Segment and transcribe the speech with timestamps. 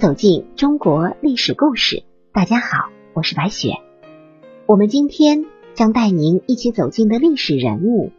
[0.00, 2.04] 走进中国历史故事。
[2.32, 3.74] 大家好，我是白雪。
[4.64, 5.44] 我们今天
[5.74, 8.10] 将带您一起走进的历史人物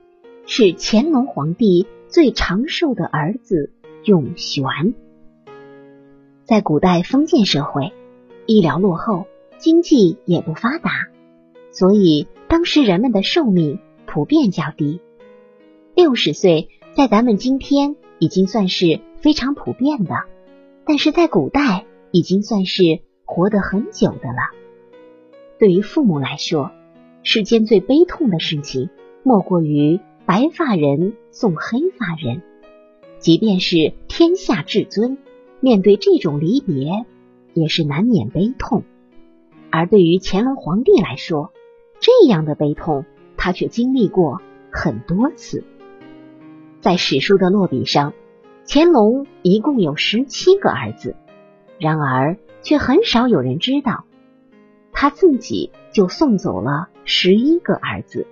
[0.46, 3.71] 是乾隆皇帝最长寿的儿子
[4.04, 4.93] 永璇。
[6.43, 7.93] 在古代封建社会，
[8.45, 9.25] 医疗落后，
[9.57, 10.91] 经济也不发达，
[11.71, 15.02] 所以当时人们的寿命普遍较低。
[15.96, 20.13] 六十岁在咱们今天已经算是非常普遍的，
[20.85, 24.51] 但是在古代已经算是活得很久的了。
[25.59, 26.71] 对于父母来说，
[27.23, 28.89] 世间最悲痛的事情
[29.23, 32.41] 莫过于白发人送黑发人，
[33.19, 35.17] 即便是天下至尊。
[35.63, 37.05] 面对这种离别，
[37.53, 38.83] 也是难免悲痛。
[39.69, 41.52] 而对于乾隆皇帝来说，
[41.99, 43.05] 这样的悲痛
[43.38, 45.63] 他却经历过很多次。
[46.81, 48.13] 在史书的落笔上，
[48.67, 51.15] 乾隆一共有十七个儿子，
[51.79, 54.05] 然而却很少有人知道，
[54.93, 58.27] 他自己就送走了十一个儿子。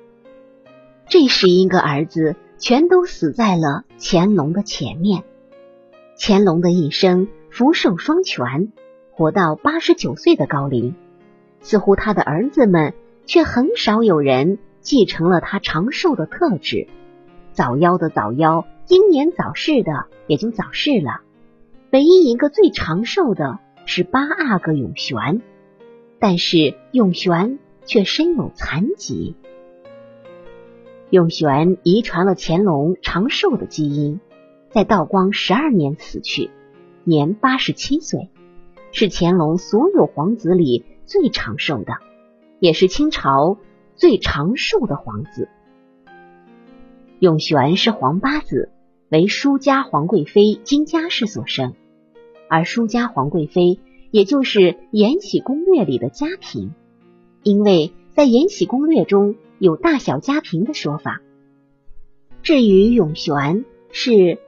[1.07, 5.23] 这十一个儿子全都死在了乾隆的前面。
[6.17, 8.71] 乾隆的一生福寿双全，
[9.11, 10.95] 活到八十九岁的高龄，
[11.61, 12.93] 似乎他的儿子们
[13.25, 16.87] 却很少有人继承了他长寿的特质。
[17.51, 21.21] 早夭的早夭，英年早逝的也就早逝了。
[21.91, 25.43] 唯一一个最长寿的是八阿哥永璇，
[26.17, 29.35] 但是永璇却身有残疾。
[31.11, 34.19] 永璇遗传了乾隆长寿的基因。
[34.71, 36.51] 在道光十二年死去，
[37.03, 38.29] 年八十七岁，
[38.91, 41.93] 是乾隆所有皇子里最长寿的，
[42.59, 43.57] 也是清朝
[43.95, 45.47] 最长寿的皇子。
[47.17, 48.69] 永璇是皇八子，
[49.09, 51.73] 为舒家皇贵妃金家氏所生，
[52.49, 53.79] 而舒家皇贵妃
[54.11, 54.59] 也就是
[54.91, 56.71] 《延禧攻略》里的嘉嫔，
[57.43, 61.21] 因为在《延禧攻略》中有大小嘉嫔的说法。
[62.41, 64.39] 至于永璇是。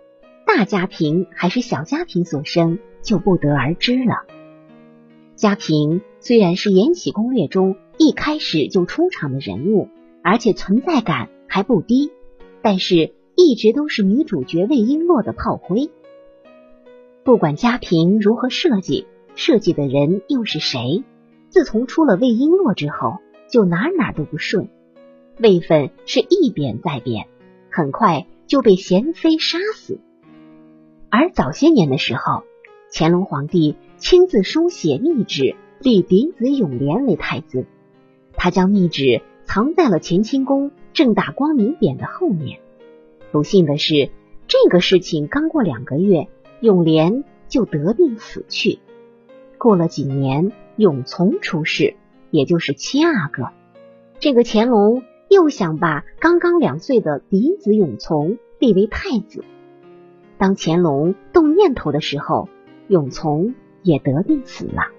[0.43, 4.25] 大家庭还是小家庭所生，就不得而知了。
[5.35, 9.87] 嘉嫔虽然是《延禧攻略》中一开始就出场的人物，
[10.21, 12.11] 而且存在感还不低，
[12.61, 15.89] 但是一直都是女主角魏璎珞的炮灰。
[17.23, 21.03] 不管家嫔如何设计，设计的人又是谁？
[21.49, 23.17] 自从出了魏璎珞之后，
[23.49, 24.69] 就哪哪都不顺，
[25.39, 27.25] 位分是一贬再贬，
[27.71, 29.99] 很快就被贤妃杀死。
[31.09, 32.43] 而早些年的时候，
[32.93, 37.65] 乾隆皇帝亲自书写密旨，立嫡子永琏为太子。
[38.33, 42.59] 他将密旨藏在了乾清宫正大光明匾的后面。
[43.31, 44.11] 不幸的是，
[44.47, 46.27] 这个事情刚过两个月，
[46.59, 48.79] 永琏就得病死去。
[49.57, 51.95] 过了几年，永琮出世，
[52.29, 53.49] 也就是七阿哥。
[54.19, 59.45] 这个乾隆又想把刚刚两岁的嫡子永琮立为太子。
[60.37, 62.49] 当乾隆动念头的时候，
[62.87, 63.53] 永琮
[63.83, 64.89] 也得病死了。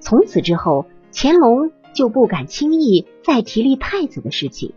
[0.00, 4.72] 从此之后，乾隆就不敢轻易再提立太子的事情。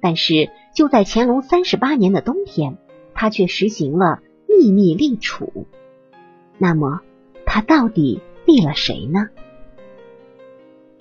[0.00, 2.78] 但是就在乾隆三十八年的冬天，
[3.12, 5.66] 他却实行了秘密立储。
[6.56, 7.00] 那么，
[7.44, 9.26] 他到底立了谁呢？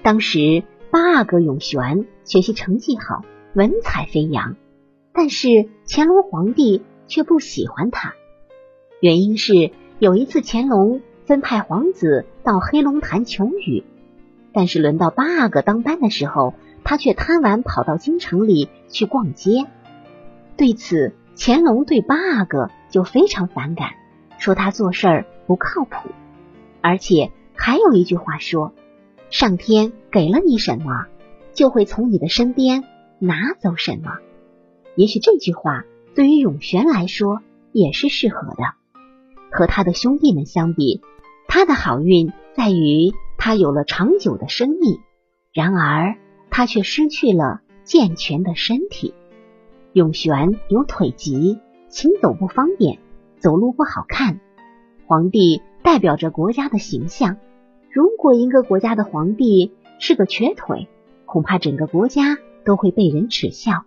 [0.01, 3.21] 当时八阿哥永璇学习成绩好，
[3.53, 4.55] 文采飞扬，
[5.13, 6.81] 但是乾隆皇帝。
[7.05, 8.15] 却不喜欢他，
[8.99, 13.85] 原因是有一次乾隆分派皇子到黑龙潭求雨，
[14.51, 16.53] 但是轮到八阿哥当班的时候，
[16.87, 19.65] 他却贪玩跑到京城里去逛街。
[20.55, 23.89] 对此，乾隆对八阿哥就非常反感，
[24.39, 26.09] 说他做事儿不靠谱，
[26.79, 28.73] 而且还有一句话说
[29.29, 31.07] ：“上天给了你什么，
[31.51, 32.85] 就会从你的身边
[33.19, 34.19] 拿走什么。”
[34.95, 35.83] 也许这句话。
[36.15, 37.41] 对于永璇来说
[37.71, 38.73] 也是适合的。
[39.51, 41.01] 和他的兄弟们相比，
[41.47, 44.99] 他的好运在于他有了长久的生命，
[45.53, 46.15] 然而
[46.57, 49.13] 他却失去了健全的身体。
[49.93, 52.97] 永璇有腿疾，行走不方便，
[53.37, 54.39] 走路不好看。
[55.05, 57.37] 皇帝代表着国家的形象，
[57.91, 60.87] 如果一个国家的皇帝是个瘸腿，
[61.27, 63.85] 恐怕整个国家都会被人耻笑。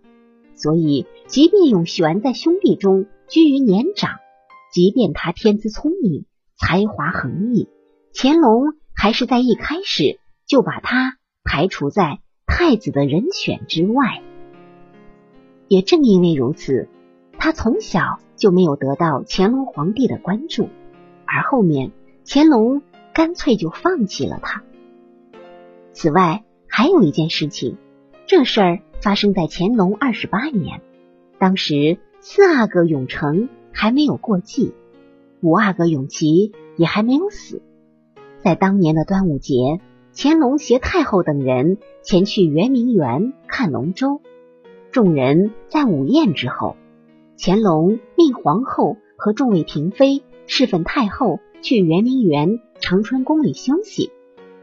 [0.54, 4.12] 所以，即便永璇在兄弟中居于年长，
[4.72, 6.24] 即便他天资聪颖、
[6.56, 7.68] 才华横溢，
[8.14, 8.62] 乾隆
[8.94, 12.20] 还是在一开始就把他排除在
[12.50, 14.22] 太子的人选之外。
[15.68, 16.88] 也正因为如此，
[17.38, 20.68] 他从小就没有得到乾隆皇帝的关注。
[21.24, 21.92] 而后面，
[22.26, 22.82] 乾隆
[23.14, 24.64] 干脆就放弃了他。
[25.92, 27.76] 此外，还有一件事情，
[28.26, 30.82] 这事儿发生在乾隆二十八年，
[31.38, 34.74] 当时四阿哥永成还没有过继，
[35.40, 37.62] 五阿哥永琪也还没有死。
[38.42, 39.54] 在当年的端午节，
[40.14, 44.20] 乾隆携太后等人前去圆明园看龙舟，
[44.90, 46.76] 众人在午宴之后，
[47.38, 54.10] 乾隆命皇后和众位嫔妃侍奉太后去圆明园长春宫里休息，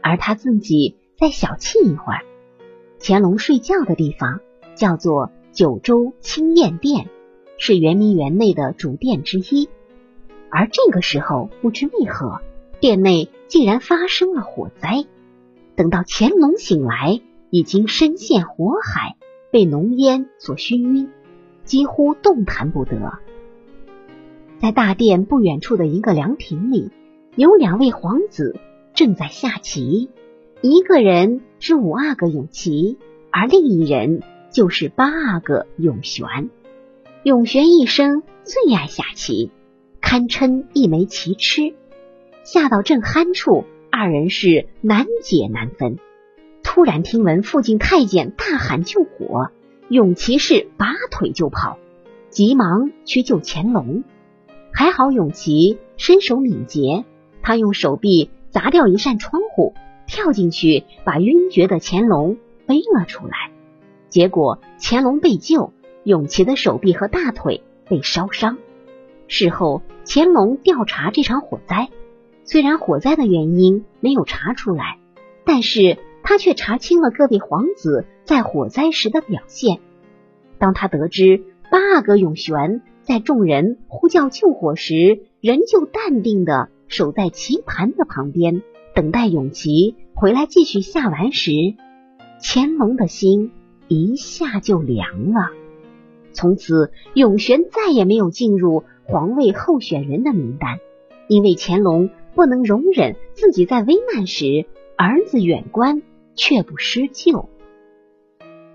[0.02, 0.96] 而他自己。
[1.20, 2.22] 再小憩一会儿，
[3.00, 4.38] 乾隆睡觉的地方
[4.76, 7.08] 叫做九州清晏殿，
[7.56, 9.68] 是圆明园内的主殿之一。
[10.48, 12.38] 而这个时候，不知为何，
[12.78, 15.06] 殿内竟然发生了火灾。
[15.78, 17.20] 等到乾隆醒来，
[17.50, 19.14] 已经身陷火海，
[19.52, 21.08] 被浓烟所熏晕，
[21.62, 23.20] 几乎动弹不得。
[24.58, 26.90] 在大殿不远处的一个凉亭里，
[27.36, 28.58] 有两位皇子
[28.92, 30.10] 正在下棋。
[30.62, 32.98] 一个人是五阿哥永琪，
[33.30, 36.50] 而另一人就是八阿哥永璇。
[37.22, 39.52] 永璇一生最爱下棋，
[40.00, 41.76] 堪称一枚棋痴。
[42.42, 45.98] 下到正酣处，二人是难解难分。
[46.62, 49.50] 突然听闻附近太监大喊救火，
[49.88, 51.78] 永琪是拔腿就跑，
[52.30, 54.04] 急忙去救乾隆。
[54.72, 57.04] 还好永琪身手敏捷，
[57.42, 59.74] 他用手臂砸掉一扇窗户。
[60.06, 63.50] 跳进去，把晕厥的乾隆背了出来。
[64.08, 68.56] 结果乾隆被救，永琪的手臂和大腿被烧伤。
[69.26, 71.90] 事后乾隆调查这场火灾，
[72.50, 74.98] 虽然火灾的原因没有查出来，
[75.44, 79.80] 但是他却查清了各位皇子在火灾时的表现。
[80.56, 88.62] 当他得知八阿哥永璇在众人呼叫救火时，仍旧淡定的守在棋盘的旁边。
[88.94, 91.52] 等待永琪回来继续下完时，
[92.42, 93.52] 乾隆的心
[93.88, 95.50] 一下就凉了。
[96.32, 100.78] 从此，永璇再也没有进入皇位候选人的名单，
[101.28, 102.08] 因为乾隆
[102.38, 104.64] 不能容忍自己在危难时
[104.96, 106.04] 儿子远观
[106.36, 107.48] 却不施救。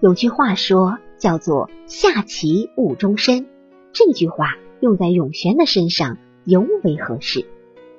[0.01, 3.45] 有句话说，叫做“下棋误终身”，
[3.94, 7.45] 这句话用在永璇的身上尤为合适。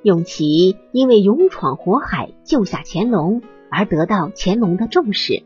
[0.03, 3.41] 永琪因为勇闯火海救下乾隆
[3.71, 5.45] 而得到乾隆的重视，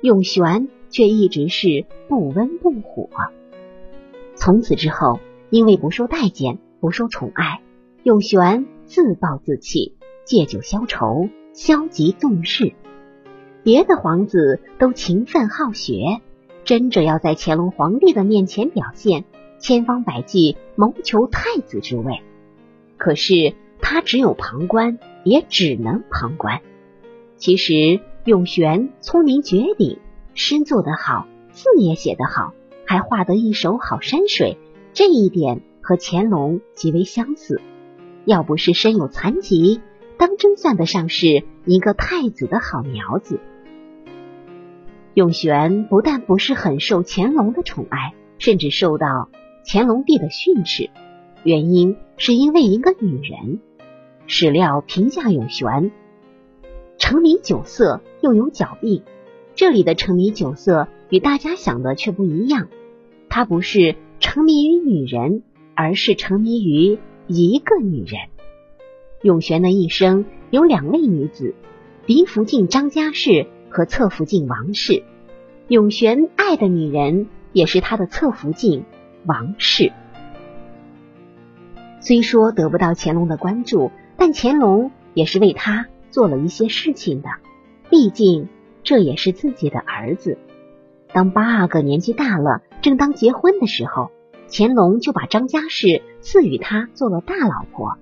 [0.00, 3.08] 永璇却一直是不温不火。
[4.36, 5.18] 从此之后，
[5.50, 7.62] 因为不受待见、不受宠爱，
[8.04, 12.72] 永璇自暴自弃，借酒消愁，消极纵事。
[13.62, 16.22] 别的皇子都勤奋好学，
[16.64, 19.24] 争着要在乾隆皇帝的面前表现，
[19.58, 22.22] 千方百计谋求太子之位。
[22.96, 23.54] 可是。
[23.78, 26.62] 他只有旁观，也只能旁观。
[27.36, 29.98] 其实永璇聪明绝顶，
[30.34, 32.54] 诗做得好，字也写得好，
[32.86, 34.58] 还画得一手好山水，
[34.94, 37.60] 这一点和乾隆极为相似。
[38.26, 39.80] 要不是身有残疾，
[40.18, 43.38] 当真算得上是一个太子的好苗子。
[45.14, 49.30] 永璇不但不是很受乾隆的宠爱，甚至受到
[49.64, 50.90] 乾隆帝的训斥，
[51.44, 53.60] 原因是因为一个女人。
[54.26, 55.92] 史料评价永璇
[56.98, 59.04] 沉迷酒色，又有脚病。
[59.54, 62.66] 这里的沉迷酒色与大家想的却不一样，
[63.28, 65.44] 他不是沉迷于女人，
[65.76, 68.20] 而是沉迷于一个女人。
[69.22, 71.54] 永璇的一生有两位女子，
[72.06, 75.02] 嫡福晋张家氏和侧福晋王氏。
[75.68, 78.84] 永璇爱的女人也是他的侧福晋
[79.24, 79.92] 王氏。
[82.00, 83.90] 虽说得不到乾隆的关注。
[84.18, 87.28] 但乾隆也是为他做了一些事情的，
[87.90, 88.48] 毕竟
[88.82, 90.38] 这也是自己的儿子。
[91.12, 94.10] 当八阿哥年纪大了，正当结婚的时候，
[94.50, 97.98] 乾隆就把张家氏赐予他做了大老婆。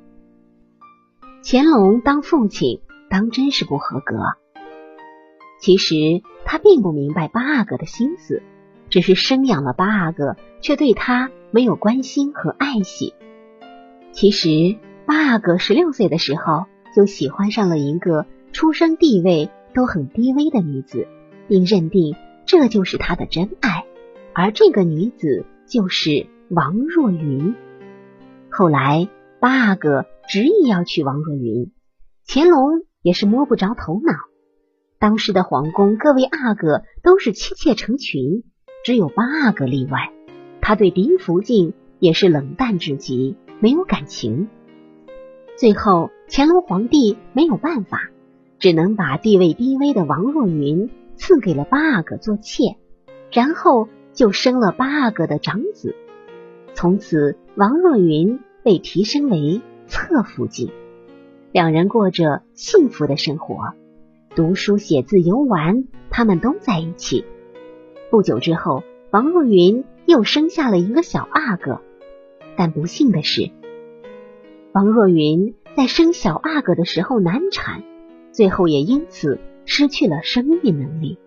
[1.43, 4.17] 乾隆当父亲当真是不合格。
[5.61, 5.95] 其实
[6.45, 8.43] 他并不明白八阿哥的心思，
[8.91, 13.15] 只是生养了八阿哥，却对他没有关心和爱惜。
[14.13, 14.77] 其实。
[15.07, 16.65] 八阿哥十六岁的时候，
[16.97, 18.25] 就喜欢上了一个
[18.55, 21.07] 出生地位都很低微的女子，
[21.47, 23.85] 并认定这就是他的真爱。
[24.33, 27.55] 而这个女子就是王若云。
[28.51, 29.09] 后来，
[29.41, 31.73] 八阿哥执意要娶王若云，
[32.27, 34.13] 乾隆也是摸不着头脑。
[35.01, 38.45] 当时的皇宫各位阿哥都是妻妾成群，
[38.85, 40.13] 只有八阿哥例外。
[40.61, 44.49] 他对林福晋也是冷淡至极，没有感情。
[45.57, 48.11] 最后，乾隆皇帝没有办法，
[48.59, 52.77] 只能把地位低微的王若云赐给了八阿哥做妾，
[53.31, 55.97] 然后就生了八阿哥的长子。
[56.75, 60.71] 从此，王若云被提升为侧福晋，
[61.53, 63.75] 两人过着幸福的生活，
[64.35, 67.25] 读书、写字、游玩，他们都在一起。
[68.11, 71.81] 不久之后，王若云又生下了一个小阿哥，
[72.57, 73.51] 但不幸的是，
[74.73, 77.85] 王若云在生小阿哥的时候难产，
[78.33, 81.19] 最后也因此失去了生育能力。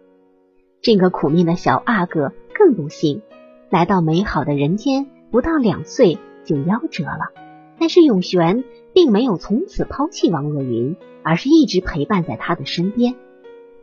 [0.82, 3.22] 这个苦命的小阿哥更不幸，
[3.70, 5.08] 来到美好的人间。
[5.32, 7.32] 不到两岁就夭折了，
[7.80, 13.16] 但是永璇并没有从此抛弃王若云，而是一直陪伴在他的身边。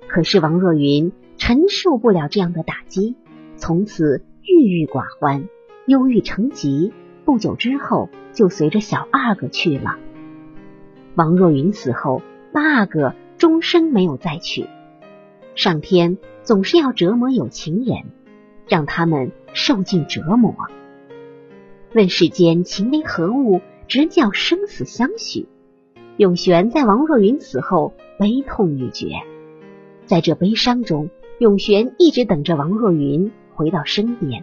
[0.09, 3.17] 可是王若云承受不了这样的打击，
[3.57, 5.49] 从此郁郁寡欢，
[5.87, 6.93] 忧郁成疾。
[7.25, 9.97] 不久之后，就随着小阿哥去了。
[11.15, 12.21] 王若云死后，
[12.53, 14.67] 八阿哥终生没有再娶。
[15.55, 18.13] 上天总是要折磨有情人，
[18.69, 20.55] 让他们受尽折磨。
[21.95, 25.47] 问世间情为何物，直叫生死相许。
[26.17, 29.11] 永璇在王若云死后悲痛欲绝，
[30.05, 31.09] 在这悲伤中，
[31.39, 34.43] 永璇一直等着王若云回到身边。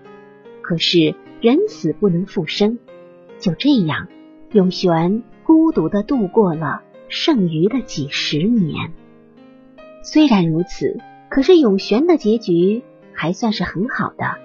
[0.61, 2.79] 可是人死不能复生，
[3.37, 4.07] 就这样，
[4.53, 8.93] 永璇孤独的度过了剩余的几十年。
[10.03, 12.81] 虽然如此，可是永璇的结局
[13.11, 14.37] 还算是很好的。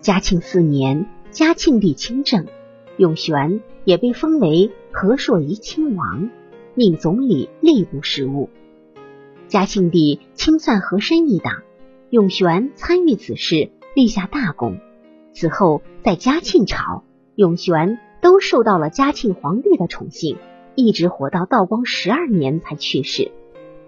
[0.00, 1.06] 嘉庆四年。
[1.30, 2.46] 嘉庆帝亲政，
[2.96, 6.28] 永璇也被封为和硕仪亲王，
[6.74, 8.50] 命总理吏部事务。
[9.46, 11.62] 嘉庆帝清算和珅一党，
[12.10, 14.78] 永璇参与此事，立下大功。
[15.32, 17.04] 此后，在嘉庆朝，
[17.36, 20.36] 永璇都受到了嘉庆皇帝的宠幸，
[20.74, 23.30] 一直活到道光十二年才去世，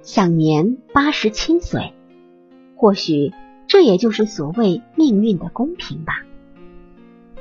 [0.02, 1.92] 享年八十七岁。
[2.76, 3.32] 或许
[3.66, 6.24] 这也就是所谓命运的公平吧。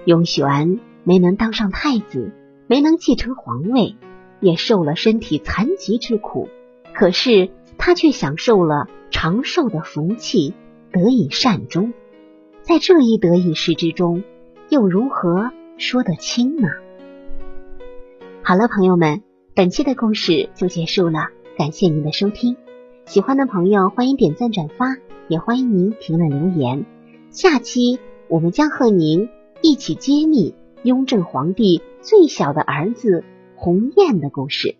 [0.05, 2.31] 永璇没能当上太子，
[2.67, 3.95] 没能继承皇位，
[4.39, 6.49] 也受了身体残疾之苦。
[6.93, 10.53] 可是他却享受了长寿的福气，
[10.91, 11.93] 得以善终。
[12.61, 14.23] 在这一得一失之中，
[14.69, 16.67] 又如何说得清呢？
[18.43, 19.21] 好了，朋友们，
[19.55, 22.57] 本期的故事就结束了，感谢您的收听。
[23.05, 26.85] 喜欢的朋友欢迎点赞转发，也欢迎您评论留言。
[27.29, 29.29] 下期我们将和您。
[29.61, 33.23] 一起揭秘雍正皇帝最小的儿子
[33.55, 34.75] 鸿雁的故事。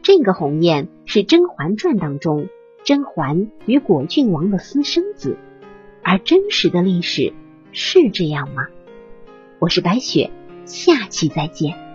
[0.00, 2.48] 这个鸿雁是《甄嬛传》当中
[2.84, 5.36] 甄嬛与果郡王的私生子，
[6.02, 7.34] 而真实的历史
[7.70, 8.66] 是这样吗？
[9.58, 10.30] 我是白雪，
[10.64, 11.91] 下期再见。